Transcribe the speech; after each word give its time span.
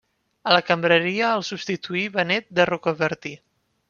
A 0.51 0.53
la 0.53 0.61
cambreria 0.69 1.27
el 1.39 1.45
substituí 1.49 2.01
Benet 2.15 2.49
de 2.61 2.67
Rocabertí. 2.71 3.35